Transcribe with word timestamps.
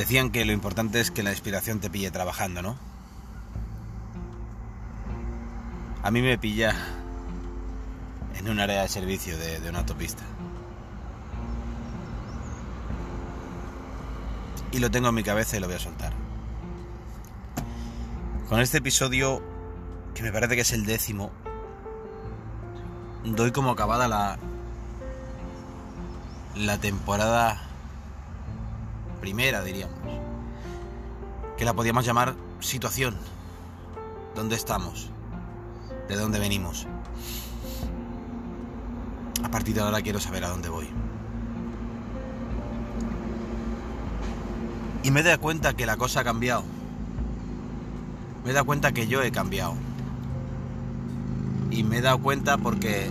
Decían 0.00 0.30
que 0.30 0.46
lo 0.46 0.52
importante 0.52 0.98
es 0.98 1.10
que 1.10 1.22
la 1.22 1.30
inspiración 1.30 1.78
te 1.78 1.90
pille 1.90 2.10
trabajando, 2.10 2.62
¿no? 2.62 2.74
A 6.02 6.10
mí 6.10 6.22
me 6.22 6.38
pilla 6.38 6.74
en 8.34 8.48
un 8.48 8.60
área 8.60 8.80
de 8.80 8.88
servicio 8.88 9.36
de, 9.36 9.60
una 9.68 9.80
autopista. 9.80 10.22
Y 14.72 14.78
lo 14.78 14.90
tengo 14.90 15.10
en 15.10 15.16
mi 15.16 15.22
cabeza 15.22 15.58
y 15.58 15.60
lo 15.60 15.66
voy 15.66 15.76
a 15.76 15.80
soltar. 15.80 16.14
Con 18.48 18.60
este 18.60 18.78
episodio, 18.78 19.42
que 20.14 20.22
me 20.22 20.32
parece 20.32 20.54
que 20.54 20.62
es 20.62 20.72
el 20.72 20.86
décimo, 20.86 21.30
doy 23.22 23.52
como 23.52 23.72
acabada 23.72 24.08
la, 24.08 24.38
la 26.56 26.78
temporada 26.78 27.69
primera, 29.20 29.62
diríamos, 29.62 29.98
que 31.56 31.64
la 31.64 31.74
podíamos 31.74 32.04
llamar 32.04 32.34
situación. 32.60 33.14
¿Dónde 34.34 34.56
estamos? 34.56 35.10
¿De 36.08 36.16
dónde 36.16 36.38
venimos? 36.38 36.86
A 39.44 39.50
partir 39.50 39.74
de 39.74 39.82
ahora 39.82 40.02
quiero 40.02 40.20
saber 40.20 40.44
a 40.44 40.48
dónde 40.48 40.68
voy. 40.68 40.88
Y 45.02 45.10
me 45.10 45.20
he 45.20 45.22
dado 45.22 45.40
cuenta 45.40 45.74
que 45.74 45.86
la 45.86 45.96
cosa 45.96 46.20
ha 46.20 46.24
cambiado. 46.24 46.62
Me 48.44 48.50
he 48.50 48.52
dado 48.52 48.66
cuenta 48.66 48.92
que 48.92 49.06
yo 49.06 49.22
he 49.22 49.32
cambiado. 49.32 49.74
Y 51.70 51.84
me 51.84 51.98
he 51.98 52.00
dado 52.00 52.18
cuenta 52.18 52.58
porque 52.58 53.10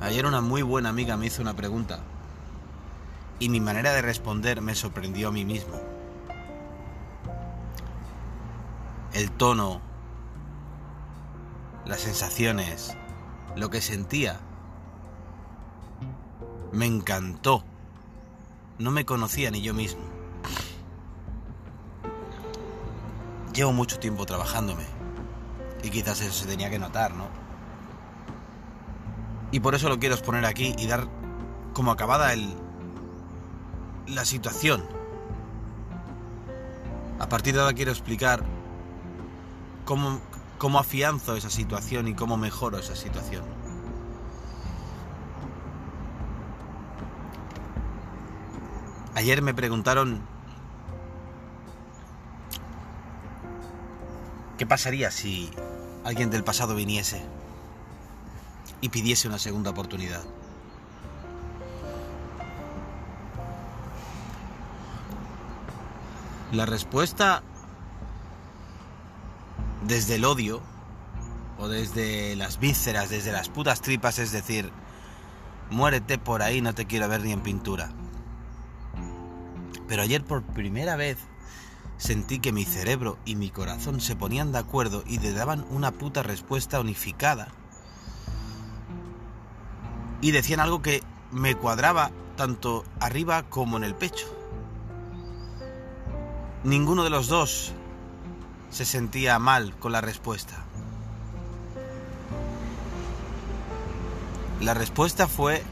ayer 0.00 0.26
una 0.26 0.40
muy 0.40 0.62
buena 0.62 0.88
amiga 0.88 1.16
me 1.16 1.26
hizo 1.26 1.42
una 1.42 1.54
pregunta 1.54 2.00
y 3.38 3.48
mi 3.48 3.60
manera 3.60 3.92
de 3.92 4.02
responder 4.02 4.60
me 4.60 4.74
sorprendió 4.74 5.28
a 5.28 5.32
mí 5.32 5.44
mismo. 5.44 5.80
El 9.12 9.30
tono, 9.30 9.80
las 11.86 12.00
sensaciones, 12.00 12.96
lo 13.56 13.70
que 13.70 13.80
sentía, 13.80 14.40
me 16.72 16.86
encantó. 16.86 17.64
No 18.78 18.90
me 18.90 19.04
conocía 19.04 19.50
ni 19.50 19.60
yo 19.60 19.74
mismo. 19.74 20.02
Llevo 23.52 23.72
mucho 23.72 23.98
tiempo 23.98 24.24
trabajándome 24.24 24.84
y 25.82 25.90
quizás 25.90 26.20
eso 26.20 26.32
se 26.32 26.46
tenía 26.46 26.70
que 26.70 26.78
notar, 26.78 27.12
¿no? 27.14 27.26
Y 29.50 29.60
por 29.60 29.74
eso 29.74 29.88
lo 29.88 29.98
quiero 29.98 30.14
exponer 30.14 30.44
aquí 30.44 30.74
y 30.78 30.86
dar 30.86 31.08
como 31.72 31.90
acabada 31.90 32.32
el, 32.32 32.54
la 34.08 34.24
situación. 34.24 34.84
A 37.18 37.28
partir 37.28 37.54
de 37.54 37.60
ahora 37.60 37.74
quiero 37.74 37.90
explicar 37.90 38.44
cómo, 39.84 40.20
cómo 40.58 40.78
afianzo 40.78 41.36
esa 41.36 41.50
situación 41.50 42.08
y 42.08 42.14
cómo 42.14 42.36
mejoro 42.36 42.78
esa 42.78 42.96
situación. 42.96 43.44
Ayer 49.14 49.42
me 49.42 49.52
preguntaron 49.52 50.20
qué 54.56 54.64
pasaría 54.64 55.10
si 55.10 55.50
alguien 56.04 56.30
del 56.30 56.44
pasado 56.44 56.76
viniese 56.76 57.20
y 58.80 58.90
pidiese 58.90 59.26
una 59.26 59.38
segunda 59.38 59.70
oportunidad. 59.70 60.22
La 66.52 66.64
respuesta 66.64 67.42
desde 69.86 70.14
el 70.14 70.24
odio 70.24 70.62
o 71.58 71.68
desde 71.68 72.36
las 72.36 72.58
vísceras, 72.58 73.10
desde 73.10 73.32
las 73.32 73.50
putas 73.50 73.82
tripas, 73.82 74.18
es 74.18 74.32
decir, 74.32 74.72
muérete 75.70 76.16
por 76.16 76.40
ahí, 76.40 76.62
no 76.62 76.74
te 76.74 76.86
quiero 76.86 77.06
ver 77.06 77.22
ni 77.22 77.32
en 77.32 77.42
pintura. 77.42 77.90
Pero 79.88 80.02
ayer 80.02 80.24
por 80.24 80.42
primera 80.42 80.96
vez 80.96 81.18
sentí 81.98 82.38
que 82.38 82.52
mi 82.52 82.64
cerebro 82.64 83.18
y 83.26 83.36
mi 83.36 83.50
corazón 83.50 84.00
se 84.00 84.16
ponían 84.16 84.50
de 84.50 84.58
acuerdo 84.58 85.02
y 85.06 85.18
le 85.18 85.32
daban 85.32 85.66
una 85.68 85.90
puta 85.90 86.22
respuesta 86.22 86.80
unificada. 86.80 87.48
Y 90.22 90.30
decían 90.30 90.60
algo 90.60 90.80
que 90.80 91.02
me 91.30 91.56
cuadraba 91.56 92.10
tanto 92.36 92.84
arriba 93.00 93.42
como 93.50 93.76
en 93.76 93.84
el 93.84 93.94
pecho. 93.94 94.37
Ninguno 96.68 97.02
de 97.02 97.08
los 97.08 97.28
dos 97.28 97.72
se 98.68 98.84
sentía 98.84 99.38
mal 99.38 99.74
con 99.78 99.90
la 99.90 100.02
respuesta. 100.02 100.66
La 104.60 104.74
respuesta 104.74 105.28
fue 105.28 105.62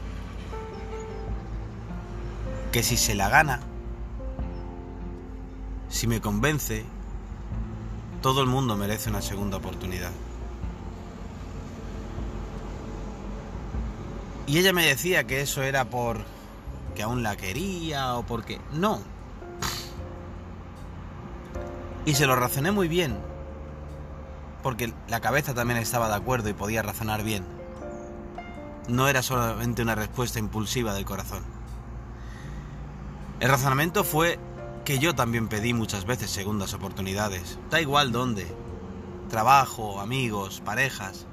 que 2.71 2.81
si 2.81 2.97
se 2.97 3.13
la 3.13 3.29
gana, 3.29 3.59
si 5.87 6.07
me 6.07 6.19
convence, 6.19 6.83
todo 8.23 8.41
el 8.41 8.47
mundo 8.47 8.75
merece 8.75 9.11
una 9.11 9.21
segunda 9.21 9.57
oportunidad. 9.57 10.11
Y 14.47 14.57
ella 14.57 14.73
me 14.73 14.83
decía 14.83 15.27
que 15.27 15.41
eso 15.41 15.61
era 15.61 15.91
por 15.91 16.25
que 16.95 17.03
aún 17.03 17.21
la 17.21 17.35
quería 17.35 18.15
o 18.15 18.23
porque... 18.23 18.59
No, 18.73 18.99
y 22.07 22.15
se 22.15 22.25
lo 22.25 22.37
razoné 22.37 22.71
muy 22.71 22.87
bien, 22.87 23.17
porque 24.63 24.93
la 25.09 25.19
cabeza 25.19 25.53
también 25.53 25.77
estaba 25.77 26.07
de 26.07 26.15
acuerdo 26.15 26.47
y 26.47 26.53
podía 26.53 26.81
razonar 26.81 27.21
bien. 27.21 27.43
No 28.87 29.09
era 29.09 29.21
solamente 29.21 29.81
una 29.81 29.93
respuesta 29.93 30.39
impulsiva 30.39 30.93
del 30.93 31.03
corazón. 31.03 31.43
El 33.41 33.49
razonamiento 33.49 34.05
fue 34.05 34.39
que 34.85 34.99
yo 34.99 35.15
también 35.15 35.49
pedí 35.49 35.73
muchas 35.73 36.05
veces 36.05 36.31
segundas 36.31 36.73
oportunidades, 36.73 37.59
da 37.69 37.81
igual 37.81 38.13
dónde, 38.13 38.47
trabajo, 39.29 39.99
amigos, 39.99 40.61
parejas. 40.63 41.25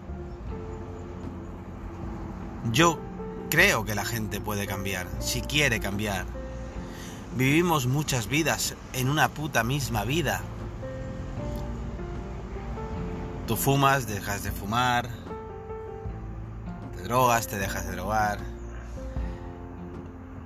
Yo 2.72 2.98
creo 3.48 3.84
que 3.84 3.94
la 3.94 4.04
gente 4.04 4.40
puede 4.40 4.66
cambiar, 4.66 5.06
si 5.20 5.40
quiere 5.40 5.78
cambiar. 5.78 6.26
Vivimos 7.36 7.86
muchas 7.86 8.26
vidas 8.26 8.74
en 8.92 9.08
una 9.08 9.28
puta 9.28 9.62
misma 9.62 10.02
vida 10.02 10.42
Tú 13.46 13.56
fumas, 13.56 14.06
dejas 14.06 14.42
de 14.42 14.50
fumar, 14.50 15.06
te 16.96 17.02
drogas, 17.02 17.46
te 17.46 17.58
dejas 17.58 17.86
de 17.86 17.92
drogar. 17.92 18.38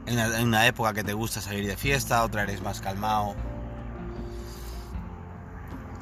En 0.07 0.49
una, 0.49 0.67
época 0.67 0.95
que 0.95 1.05
te 1.05 1.13
gusta 1.13 1.41
salir 1.41 1.65
de 1.67 1.77
fiesta, 1.77 2.25
otra 2.25 2.43
eres 2.43 2.61
más 2.61 2.81
calmado. 2.81 3.37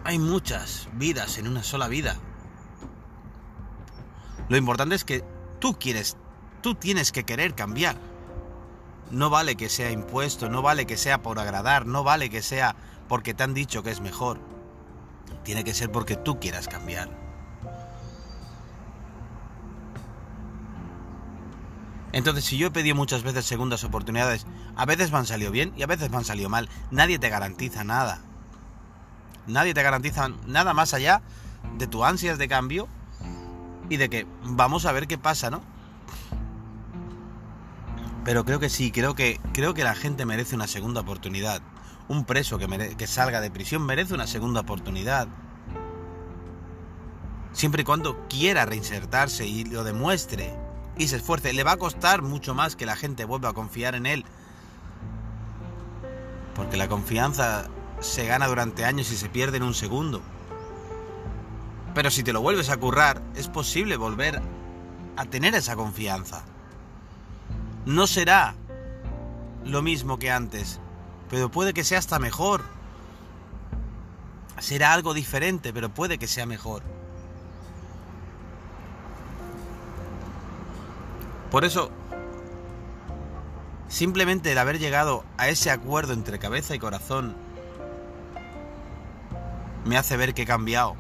Hay 0.04 0.18
muchas 0.18 0.88
vidas 0.94 1.36
en 1.36 1.48
una 1.48 1.62
sola 1.62 1.88
vida. 1.88 2.16
Lo 4.48 4.56
importante 4.56 4.94
es 4.94 5.04
que 5.04 5.22
tú 5.58 5.78
quieres, 5.78 6.16
tú 6.62 6.76
tienes 6.76 7.12
que 7.12 7.24
querer 7.24 7.54
cambiar. 7.54 7.96
No 9.10 9.28
vale 9.28 9.56
que 9.56 9.68
sea 9.68 9.90
impuesto, 9.90 10.48
no 10.48 10.62
vale 10.62 10.86
que 10.86 10.96
sea 10.96 11.20
por 11.20 11.38
agradar, 11.38 11.84
no 11.84 12.04
vale 12.04 12.30
que 12.30 12.40
sea 12.40 12.74
porque 13.06 13.34
te 13.34 13.42
han 13.42 13.52
dicho 13.52 13.82
que 13.82 13.90
es 13.90 14.00
mejor 14.00 14.55
tiene 15.46 15.62
que 15.62 15.74
ser 15.74 15.92
porque 15.92 16.16
tú 16.16 16.40
quieras 16.40 16.66
cambiar. 16.66 17.08
Entonces, 22.12 22.44
si 22.44 22.58
yo 22.58 22.66
he 22.66 22.70
pedido 22.72 22.96
muchas 22.96 23.22
veces 23.22 23.46
segundas 23.46 23.84
oportunidades, 23.84 24.44
a 24.74 24.84
veces 24.86 25.12
me 25.12 25.18
han 25.18 25.26
salido 25.26 25.52
bien 25.52 25.72
y 25.76 25.84
a 25.84 25.86
veces 25.86 26.10
me 26.10 26.16
han 26.16 26.24
salido 26.24 26.48
mal. 26.48 26.68
Nadie 26.90 27.20
te 27.20 27.28
garantiza 27.28 27.84
nada. 27.84 28.22
Nadie 29.46 29.72
te 29.72 29.84
garantiza 29.84 30.30
nada 30.46 30.74
más 30.74 30.94
allá 30.94 31.22
de 31.78 31.86
tu 31.86 32.04
ansias 32.04 32.38
de 32.38 32.48
cambio 32.48 32.88
y 33.88 33.98
de 33.98 34.10
que 34.10 34.26
vamos 34.42 34.84
a 34.84 34.90
ver 34.90 35.06
qué 35.06 35.16
pasa, 35.16 35.48
¿no? 35.48 35.62
Pero 38.24 38.44
creo 38.44 38.58
que 38.58 38.68
sí, 38.68 38.90
creo 38.90 39.14
que 39.14 39.38
creo 39.52 39.74
que 39.74 39.84
la 39.84 39.94
gente 39.94 40.26
merece 40.26 40.56
una 40.56 40.66
segunda 40.66 41.02
oportunidad. 41.02 41.62
Un 42.08 42.24
preso 42.24 42.58
que, 42.58 43.06
salga 43.06 43.40
de 43.40 43.50
prisión 43.50 43.84
merece 43.84 44.14
una 44.14 44.26
segunda 44.26 44.60
oportunidad. 44.60 45.28
Siempre 47.52 47.82
y 47.82 47.84
cuando 47.84 48.26
quiera 48.28 48.64
reinsertarse 48.64 49.46
y 49.46 49.64
lo 49.64 49.82
demuestre 49.82 50.54
y 50.96 51.08
se 51.08 51.16
esfuerce. 51.16 51.52
Le 51.52 51.64
va 51.64 51.72
a 51.72 51.76
costar 51.78 52.22
mucho 52.22 52.54
más 52.54 52.76
que 52.76 52.86
la 52.86 52.96
gente 52.96 53.24
vuelva 53.24 53.50
a 53.50 53.54
confiar 53.54 53.94
en 53.94 54.06
él. 54.06 54.24
Porque 56.54 56.76
la 56.76 56.88
confianza 56.88 57.68
se 58.00 58.26
gana 58.26 58.46
durante 58.46 58.84
años 58.84 59.10
y 59.10 59.16
se 59.16 59.28
pierde 59.28 59.56
en 59.56 59.62
un 59.62 59.74
segundo. 59.74 60.22
Pero 61.94 62.10
si 62.10 62.22
te 62.22 62.32
lo 62.32 62.42
vuelves 62.42 62.68
a 62.70 62.76
currar, 62.76 63.22
es 63.34 63.48
posible 63.48 63.96
volver 63.96 64.42
a 65.16 65.24
tener 65.24 65.54
esa 65.54 65.76
confianza. 65.76 66.44
No 67.86 68.06
será 68.06 68.54
lo 69.64 69.82
mismo 69.82 70.18
que 70.18 70.30
antes, 70.30 70.80
pero 71.30 71.50
puede 71.50 71.74
que 71.74 71.84
sea 71.84 71.98
hasta 71.98 72.18
mejor. 72.18 72.62
Será 74.58 74.92
algo 74.92 75.14
diferente, 75.14 75.72
pero 75.72 75.88
puede 75.88 76.18
que 76.18 76.26
sea 76.26 76.46
mejor. 76.46 76.82
Por 81.50 81.64
eso, 81.64 81.90
simplemente 83.88 84.52
el 84.52 84.58
haber 84.58 84.78
llegado 84.78 85.24
a 85.38 85.48
ese 85.48 85.70
acuerdo 85.70 86.12
entre 86.12 86.38
cabeza 86.38 86.74
y 86.74 86.78
corazón 86.78 87.36
me 89.84 89.96
hace 89.96 90.16
ver 90.16 90.34
que 90.34 90.42
he 90.42 90.46
cambiado. 90.46 90.96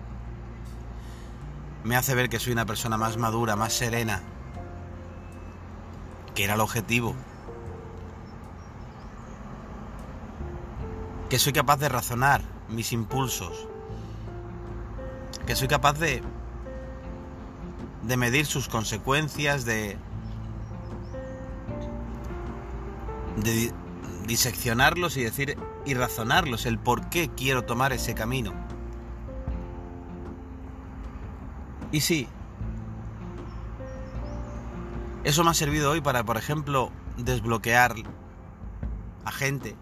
Me 1.82 1.96
hace 1.96 2.14
ver 2.14 2.28
que 2.28 2.38
soy 2.38 2.52
una 2.52 2.66
persona 2.66 2.96
más 2.96 3.16
madura, 3.16 3.56
más 3.56 3.72
serena, 3.72 4.22
que 6.34 6.44
era 6.44 6.54
el 6.54 6.60
objetivo. 6.60 7.14
Que 11.28 11.38
soy 11.38 11.52
capaz 11.52 11.78
de 11.78 11.88
razonar 11.88 12.42
mis 12.68 12.92
impulsos. 12.92 13.68
Que 15.46 15.56
soy 15.56 15.68
capaz 15.68 15.94
de 15.94 16.22
de 18.02 18.16
medir 18.16 18.46
sus 18.46 18.68
consecuencias, 18.68 19.64
de 19.64 19.96
de 23.36 23.72
diseccionarlos 24.26 25.16
y 25.16 25.24
decir 25.24 25.58
y 25.84 25.94
razonarlos 25.94 26.66
el 26.66 26.78
por 26.78 27.08
qué 27.08 27.30
quiero 27.30 27.64
tomar 27.64 27.92
ese 27.92 28.14
camino. 28.14 28.52
Y 31.92 32.00
sí, 32.00 32.28
eso 35.24 35.44
me 35.44 35.50
ha 35.50 35.54
servido 35.54 35.90
hoy 35.90 36.00
para, 36.00 36.24
por 36.24 36.36
ejemplo, 36.36 36.90
desbloquear 37.16 37.94
a 39.24 39.32
gente. 39.32 39.76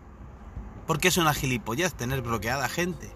Porque 0.87 1.09
es 1.09 1.17
una 1.17 1.35
gilipollez 1.35 1.95
tener 1.95 2.23
bloqueada 2.23 2.69
gente. 2.69 3.11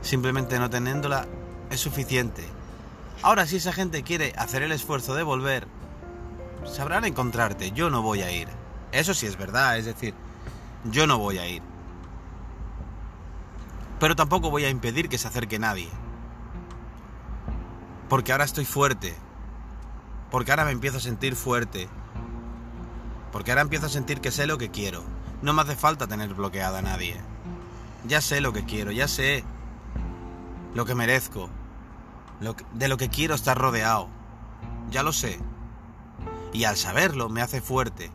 Simplemente 0.00 0.58
no 0.58 0.70
teniéndola 0.70 1.26
es 1.70 1.80
suficiente. 1.80 2.44
Ahora, 3.22 3.46
si 3.46 3.56
esa 3.56 3.72
gente 3.72 4.02
quiere 4.04 4.32
hacer 4.36 4.62
el 4.62 4.72
esfuerzo 4.72 5.14
de 5.14 5.24
volver, 5.24 5.66
sabrán 6.64 7.04
encontrarte, 7.04 7.72
yo 7.72 7.90
no 7.90 8.00
voy 8.00 8.22
a 8.22 8.30
ir. 8.30 8.48
Eso 8.92 9.12
sí 9.12 9.26
es 9.26 9.36
verdad, 9.36 9.76
es 9.76 9.86
decir, 9.86 10.14
yo 10.84 11.06
no 11.06 11.18
voy 11.18 11.38
a 11.38 11.48
ir. 11.48 11.62
Pero 13.98 14.14
tampoco 14.14 14.50
voy 14.50 14.64
a 14.64 14.70
impedir 14.70 15.08
que 15.08 15.18
se 15.18 15.26
acerque 15.26 15.58
nadie. 15.58 15.88
Porque 18.08 18.32
ahora 18.32 18.44
estoy 18.44 18.64
fuerte. 18.64 19.14
Porque 20.30 20.52
ahora 20.52 20.64
me 20.64 20.70
empiezo 20.70 20.98
a 20.98 21.00
sentir 21.00 21.34
fuerte. 21.34 21.88
Porque 23.32 23.50
ahora 23.50 23.62
empiezo 23.62 23.86
a 23.86 23.90
sentir 23.90 24.20
que 24.20 24.30
sé 24.30 24.46
lo 24.46 24.58
que 24.58 24.70
quiero. 24.70 25.02
No 25.42 25.52
me 25.52 25.62
hace 25.62 25.76
falta 25.76 26.06
tener 26.06 26.34
bloqueada 26.34 26.78
a 26.78 26.82
nadie. 26.82 27.16
Ya 28.06 28.20
sé 28.20 28.40
lo 28.40 28.52
que 28.52 28.64
quiero, 28.64 28.90
ya 28.90 29.08
sé 29.08 29.44
lo 30.74 30.84
que 30.84 30.94
merezco. 30.94 31.50
de 32.72 32.88
lo 32.88 32.96
que 32.96 33.08
quiero 33.08 33.34
estar 33.34 33.58
rodeado. 33.58 34.08
Ya 34.90 35.02
lo 35.02 35.12
sé. 35.12 35.38
Y 36.52 36.64
al 36.64 36.76
saberlo 36.76 37.28
me 37.28 37.42
hace 37.42 37.60
fuerte. 37.60 38.10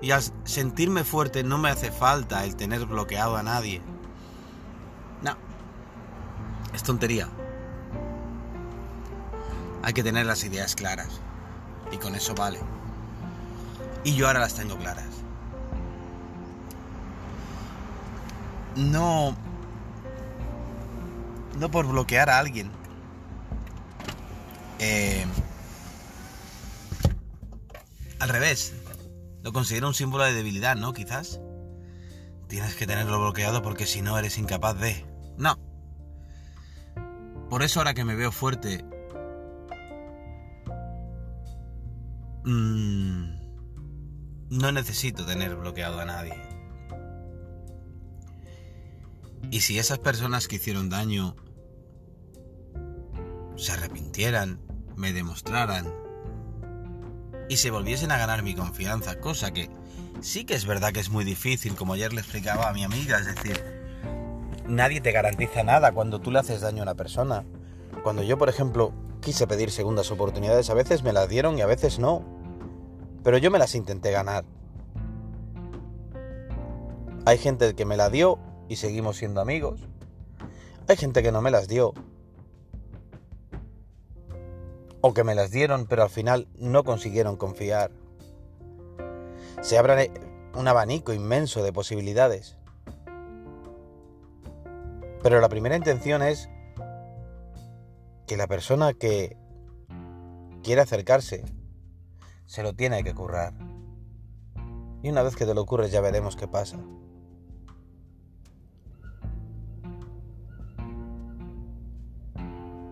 Y 0.00 0.10
al 0.10 0.22
sentirme 0.44 1.04
fuerte 1.04 1.44
no 1.44 1.58
me 1.58 1.70
hace 1.70 1.90
falta 1.92 2.44
el 2.44 2.56
tener 2.56 2.86
bloqueado 2.86 3.36
a 3.36 3.42
nadie. 3.42 3.80
No. 5.22 5.36
Es 6.74 6.82
tontería. 6.82 7.28
Hay 9.82 9.92
que 9.92 10.02
tener 10.02 10.26
las 10.26 10.44
ideas 10.44 10.74
claras. 10.74 11.20
Y 11.90 11.96
con 11.96 12.14
eso 12.14 12.34
vale. 12.34 12.60
Y 14.04 14.14
yo 14.14 14.26
ahora 14.26 14.40
las 14.40 14.54
tengo 14.54 14.76
claras. 14.76 15.22
No... 18.76 19.36
No 21.58 21.70
por 21.70 21.86
bloquear 21.86 22.30
a 22.30 22.38
alguien. 22.38 22.70
Eh, 24.78 25.24
al 28.18 28.28
revés, 28.28 28.74
lo 29.42 29.52
considero 29.52 29.86
un 29.86 29.94
símbolo 29.94 30.24
de 30.24 30.32
debilidad, 30.32 30.76
¿no? 30.76 30.92
Quizás. 30.92 31.40
Tienes 32.48 32.74
que 32.74 32.86
tenerlo 32.86 33.20
bloqueado 33.20 33.62
porque 33.62 33.86
si 33.86 34.02
no 34.02 34.18
eres 34.18 34.38
incapaz 34.38 34.78
de... 34.78 35.06
No. 35.36 35.58
Por 37.48 37.62
eso 37.62 37.80
ahora 37.80 37.94
que 37.94 38.04
me 38.04 38.14
veo 38.14 38.32
fuerte... 38.32 38.84
Mmm, 42.44 43.41
no 44.52 44.70
necesito 44.70 45.24
tener 45.24 45.56
bloqueado 45.56 45.98
a 45.98 46.04
nadie. 46.04 46.34
Y 49.50 49.62
si 49.62 49.78
esas 49.78 49.98
personas 49.98 50.46
que 50.46 50.56
hicieron 50.56 50.90
daño 50.90 51.36
se 53.56 53.72
arrepintieran, 53.72 54.60
me 54.94 55.14
demostraran 55.14 55.90
y 57.48 57.56
se 57.56 57.70
volviesen 57.70 58.12
a 58.12 58.18
ganar 58.18 58.42
mi 58.42 58.54
confianza, 58.54 59.18
cosa 59.20 59.52
que 59.52 59.70
sí 60.20 60.44
que 60.44 60.54
es 60.54 60.66
verdad 60.66 60.92
que 60.92 61.00
es 61.00 61.08
muy 61.08 61.24
difícil, 61.24 61.74
como 61.74 61.94
ayer 61.94 62.12
le 62.12 62.20
explicaba 62.20 62.68
a 62.68 62.74
mi 62.74 62.84
amiga, 62.84 63.18
es 63.18 63.26
decir, 63.26 63.58
nadie 64.66 65.00
te 65.00 65.12
garantiza 65.12 65.62
nada 65.62 65.92
cuando 65.92 66.20
tú 66.20 66.30
le 66.30 66.40
haces 66.40 66.60
daño 66.60 66.80
a 66.80 66.84
una 66.84 66.94
persona. 66.94 67.46
Cuando 68.02 68.22
yo, 68.22 68.36
por 68.36 68.50
ejemplo, 68.50 68.92
quise 69.22 69.46
pedir 69.46 69.70
segundas 69.70 70.10
oportunidades, 70.10 70.68
a 70.68 70.74
veces 70.74 71.02
me 71.02 71.14
las 71.14 71.30
dieron 71.30 71.56
y 71.56 71.62
a 71.62 71.66
veces 71.66 71.98
no, 71.98 72.31
pero 73.22 73.38
yo 73.38 73.50
me 73.50 73.58
las 73.58 73.74
intenté 73.74 74.10
ganar. 74.10 74.44
Hay 77.24 77.38
gente 77.38 77.74
que 77.74 77.84
me 77.84 77.96
la 77.96 78.10
dio 78.10 78.38
y 78.68 78.76
seguimos 78.76 79.16
siendo 79.16 79.40
amigos. 79.40 79.80
Hay 80.88 80.96
gente 80.96 81.22
que 81.22 81.30
no 81.30 81.40
me 81.40 81.50
las 81.50 81.68
dio 81.68 81.94
o 85.00 85.14
que 85.14 85.24
me 85.24 85.34
las 85.34 85.50
dieron 85.50 85.86
pero 85.86 86.02
al 86.02 86.10
final 86.10 86.48
no 86.56 86.84
consiguieron 86.84 87.36
confiar. 87.36 87.92
Se 89.60 89.78
abre 89.78 90.10
un 90.54 90.66
abanico 90.66 91.12
inmenso 91.12 91.62
de 91.62 91.72
posibilidades. 91.72 92.56
Pero 95.22 95.40
la 95.40 95.48
primera 95.48 95.76
intención 95.76 96.22
es 96.22 96.48
que 98.26 98.36
la 98.36 98.48
persona 98.48 98.92
que 98.92 99.36
quiere 100.64 100.80
acercarse 100.80 101.44
se 102.52 102.62
lo 102.62 102.74
tiene 102.74 103.02
que 103.02 103.14
currar. 103.14 103.54
Y 105.02 105.08
una 105.08 105.22
vez 105.22 105.36
que 105.36 105.46
te 105.46 105.54
lo 105.54 105.62
ocurres 105.62 105.90
ya 105.90 106.02
veremos 106.02 106.36
qué 106.36 106.46
pasa. 106.46 106.76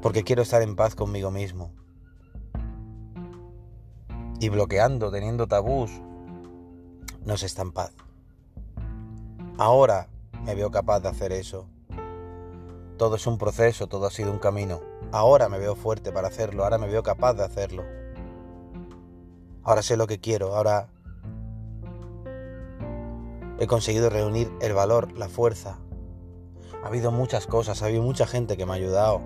Porque 0.00 0.24
quiero 0.24 0.40
estar 0.40 0.62
en 0.62 0.76
paz 0.76 0.94
conmigo 0.94 1.30
mismo 1.30 1.74
y 4.38 4.48
bloqueando, 4.48 5.10
teniendo 5.10 5.46
tabús, 5.46 5.90
no 7.26 7.36
se 7.36 7.44
está 7.44 7.60
en 7.60 7.72
paz. 7.72 7.92
Ahora 9.58 10.08
me 10.42 10.54
veo 10.54 10.70
capaz 10.70 11.00
de 11.00 11.10
hacer 11.10 11.32
eso. 11.32 11.68
Todo 12.96 13.16
es 13.16 13.26
un 13.26 13.36
proceso, 13.36 13.88
todo 13.88 14.06
ha 14.06 14.10
sido 14.10 14.32
un 14.32 14.38
camino. 14.38 14.80
Ahora 15.12 15.50
me 15.50 15.58
veo 15.58 15.76
fuerte 15.76 16.12
para 16.12 16.28
hacerlo, 16.28 16.64
ahora 16.64 16.78
me 16.78 16.86
veo 16.86 17.02
capaz 17.02 17.34
de 17.34 17.44
hacerlo. 17.44 17.99
Ahora 19.62 19.82
sé 19.82 19.96
lo 19.96 20.06
que 20.06 20.20
quiero, 20.20 20.56
ahora 20.56 20.88
he 23.58 23.66
conseguido 23.66 24.08
reunir 24.08 24.50
el 24.62 24.72
valor, 24.72 25.12
la 25.12 25.28
fuerza. 25.28 25.78
Ha 26.82 26.86
habido 26.86 27.10
muchas 27.10 27.46
cosas, 27.46 27.82
ha 27.82 27.86
habido 27.86 28.02
mucha 28.02 28.26
gente 28.26 28.56
que 28.56 28.64
me 28.64 28.72
ha 28.72 28.76
ayudado. 28.76 29.20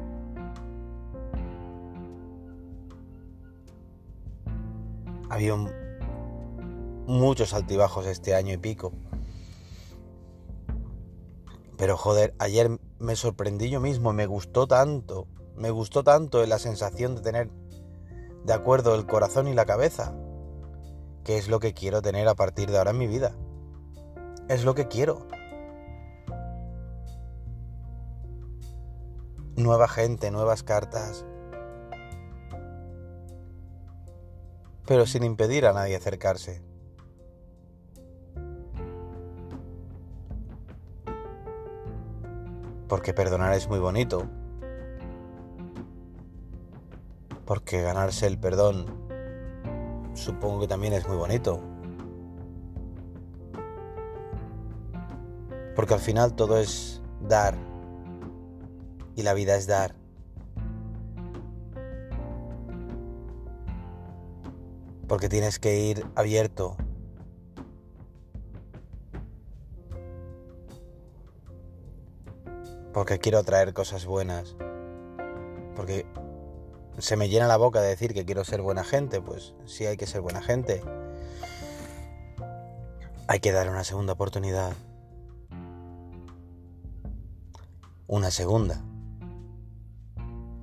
Ha 5.30 5.34
habido 5.34 5.56
muchos 7.06 7.54
altibajos 7.54 8.06
este 8.06 8.34
año 8.34 8.52
y 8.52 8.56
pico. 8.56 8.92
Pero 11.76 11.96
joder, 11.96 12.34
ayer 12.38 12.78
me 12.98 13.14
sorprendí 13.14 13.70
yo 13.70 13.80
mismo, 13.80 14.12
me 14.12 14.26
gustó 14.26 14.66
tanto, 14.66 15.28
me 15.56 15.70
gustó 15.70 16.02
tanto 16.02 16.44
la 16.46 16.58
sensación 16.58 17.14
de 17.14 17.22
tener 17.22 17.50
de 18.44 18.52
acuerdo 18.52 18.94
el 18.94 19.06
corazón 19.06 19.48
y 19.48 19.54
la 19.54 19.64
cabeza, 19.64 20.14
que 21.24 21.38
es 21.38 21.48
lo 21.48 21.58
que 21.58 21.72
quiero 21.72 22.02
tener 22.02 22.28
a 22.28 22.34
partir 22.34 22.70
de 22.70 22.78
ahora 22.78 22.90
en 22.90 22.98
mi 22.98 23.06
vida. 23.06 23.32
Es 24.48 24.64
lo 24.64 24.74
que 24.74 24.88
quiero. 24.88 25.26
Nueva 29.56 29.88
gente, 29.88 30.30
nuevas 30.30 30.62
cartas, 30.62 31.24
pero 34.84 35.06
sin 35.06 35.22
impedir 35.22 35.64
a 35.64 35.72
nadie 35.72 35.96
acercarse. 35.96 36.60
Porque 42.88 43.14
perdonar 43.14 43.54
es 43.54 43.68
muy 43.68 43.78
bonito. 43.78 44.28
Porque 47.46 47.80
ganarse 47.80 48.26
el 48.26 48.38
perdón 48.38 49.03
supongo 50.14 50.60
que 50.60 50.68
también 50.68 50.92
es 50.92 51.06
muy 51.06 51.16
bonito. 51.16 51.60
Porque 55.74 55.94
al 55.94 56.00
final 56.00 56.34
todo 56.34 56.58
es 56.58 57.02
dar. 57.20 57.56
Y 59.16 59.22
la 59.22 59.34
vida 59.34 59.56
es 59.56 59.66
dar. 59.66 59.94
Porque 65.08 65.28
tienes 65.28 65.58
que 65.58 65.80
ir 65.80 66.06
abierto. 66.14 66.76
Porque 72.92 73.18
quiero 73.18 73.42
traer 73.42 73.74
cosas 73.74 74.06
buenas. 74.06 74.56
Porque 75.74 76.06
se 76.98 77.16
me 77.16 77.28
llena 77.28 77.46
la 77.46 77.56
boca 77.56 77.80
de 77.80 77.88
decir 77.88 78.14
que 78.14 78.24
quiero 78.24 78.44
ser 78.44 78.62
buena 78.62 78.84
gente. 78.84 79.20
Pues 79.20 79.54
sí 79.66 79.86
hay 79.86 79.96
que 79.96 80.06
ser 80.06 80.20
buena 80.20 80.42
gente. 80.42 80.82
Hay 83.26 83.40
que 83.40 83.52
dar 83.52 83.70
una 83.70 83.84
segunda 83.84 84.12
oportunidad. 84.12 84.72
Una 88.06 88.30
segunda. 88.30 88.82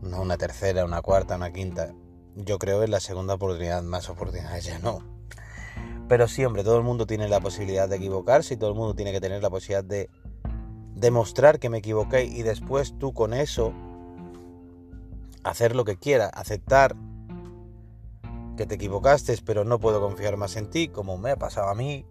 No 0.01 0.21
una 0.21 0.37
tercera, 0.37 0.85
una 0.85 1.01
cuarta, 1.01 1.35
una 1.35 1.51
quinta. 1.51 1.93
Yo 2.35 2.59
creo 2.59 2.79
que 2.79 2.85
es 2.85 2.89
la 2.89 2.99
segunda 2.99 3.33
oportunidad, 3.33 3.83
más 3.83 4.09
oportunidades 4.09 4.65
ya 4.65 4.79
no. 4.79 4.99
Pero 6.07 6.27
sí, 6.27 6.43
hombre, 6.45 6.63
todo 6.63 6.77
el 6.77 6.83
mundo 6.83 7.05
tiene 7.05 7.27
la 7.27 7.39
posibilidad 7.39 7.87
de 7.87 7.97
equivocarse 7.97 8.53
y 8.53 8.57
todo 8.57 8.69
el 8.69 8.75
mundo 8.75 8.95
tiene 8.95 9.11
que 9.11 9.21
tener 9.21 9.41
la 9.41 9.49
posibilidad 9.49 9.83
de 9.83 10.09
demostrar 10.95 11.59
que 11.59 11.69
me 11.69 11.79
equivoqué 11.79 12.25
y 12.25 12.43
después 12.43 12.97
tú 12.99 13.13
con 13.13 13.33
eso 13.33 13.73
hacer 15.43 15.75
lo 15.75 15.85
que 15.85 15.97
quiera, 15.97 16.27
aceptar 16.27 16.95
que 18.57 18.65
te 18.65 18.75
equivocaste, 18.75 19.37
pero 19.45 19.63
no 19.63 19.79
puedo 19.79 20.01
confiar 20.01 20.37
más 20.37 20.55
en 20.55 20.69
ti, 20.69 20.87
como 20.87 21.17
me 21.17 21.31
ha 21.31 21.35
pasado 21.37 21.69
a 21.69 21.75
mí, 21.75 22.05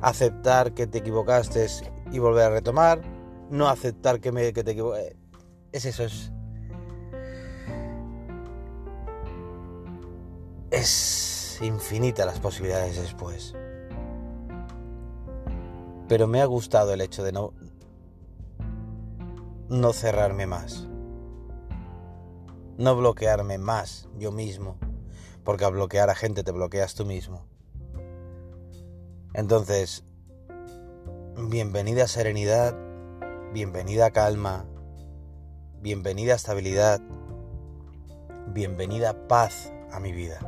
aceptar 0.00 0.74
que 0.74 0.86
te 0.86 0.98
equivocaste 0.98 1.66
y 2.12 2.18
volver 2.18 2.44
a 2.44 2.50
retomar, 2.50 3.00
no 3.50 3.68
aceptar 3.68 4.20
que, 4.20 4.32
me, 4.32 4.52
que 4.52 4.62
te 4.62 4.72
equivoqué. 4.72 5.16
Es 5.72 5.84
eso, 5.84 6.04
es. 6.04 6.32
Es 10.70 11.58
infinita 11.62 12.26
las 12.26 12.40
posibilidades 12.40 13.00
después. 13.00 13.54
Pero 16.08 16.26
me 16.26 16.40
ha 16.40 16.46
gustado 16.46 16.92
el 16.92 17.00
hecho 17.00 17.22
de 17.22 17.32
no, 17.32 17.52
no 19.68 19.92
cerrarme 19.92 20.46
más. 20.46 20.88
No 22.78 22.96
bloquearme 22.96 23.58
más 23.58 24.08
yo 24.16 24.30
mismo. 24.30 24.78
Porque 25.44 25.64
al 25.64 25.72
bloquear 25.72 26.10
a 26.10 26.14
gente 26.14 26.44
te 26.44 26.52
bloqueas 26.52 26.94
tú 26.94 27.04
mismo. 27.04 27.44
Entonces, 29.34 30.04
bienvenida 31.36 32.06
serenidad, 32.06 32.76
bienvenida 33.52 34.12
calma, 34.12 34.64
bienvenida 35.80 36.34
estabilidad, 36.34 37.00
bienvenida 38.48 39.26
paz 39.26 39.72
a 39.90 39.98
mi 39.98 40.12
vida. 40.12 40.47